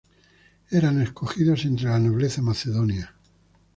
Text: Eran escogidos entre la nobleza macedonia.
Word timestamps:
Eran 0.71 0.99
escogidos 0.99 1.63
entre 1.65 1.89
la 1.89 1.99
nobleza 1.99 2.41
macedonia. 2.41 3.13